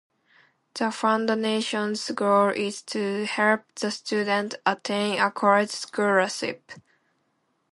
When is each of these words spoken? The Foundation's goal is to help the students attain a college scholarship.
The 0.73 0.89
Foundation's 0.89 2.09
goal 2.09 2.49
is 2.49 2.81
to 2.81 3.25
help 3.27 3.61
the 3.75 3.91
students 3.91 4.55
attain 4.65 5.21
a 5.21 5.29
college 5.29 5.69
scholarship. 5.69 6.71